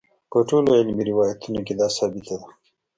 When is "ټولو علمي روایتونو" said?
0.49-1.59